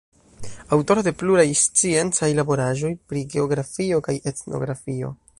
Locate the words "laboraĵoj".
2.39-2.91